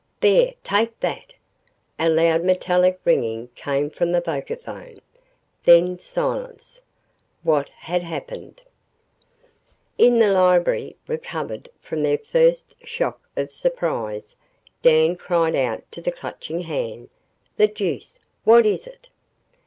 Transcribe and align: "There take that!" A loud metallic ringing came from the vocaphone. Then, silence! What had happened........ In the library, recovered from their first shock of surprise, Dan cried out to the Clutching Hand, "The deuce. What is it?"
"There 0.19 0.55
take 0.63 0.99
that!" 1.01 1.33
A 1.99 2.09
loud 2.09 2.43
metallic 2.43 2.99
ringing 3.05 3.49
came 3.53 3.91
from 3.91 4.11
the 4.11 4.19
vocaphone. 4.19 4.97
Then, 5.63 5.99
silence! 5.99 6.81
What 7.43 7.69
had 7.69 8.01
happened........ 8.01 8.63
In 9.99 10.17
the 10.17 10.31
library, 10.31 10.95
recovered 11.05 11.69
from 11.79 12.01
their 12.01 12.17
first 12.17 12.83
shock 12.83 13.21
of 13.37 13.51
surprise, 13.51 14.35
Dan 14.81 15.17
cried 15.17 15.55
out 15.55 15.83
to 15.91 16.01
the 16.01 16.11
Clutching 16.11 16.61
Hand, 16.61 17.09
"The 17.57 17.67
deuce. 17.67 18.17
What 18.43 18.65
is 18.65 18.87
it?" 18.87 19.09